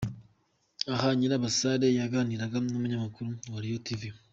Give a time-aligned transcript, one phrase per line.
[0.93, 4.01] Aha Nyirabasare yaganiraga n'umunyamakuru wa Royal Tv.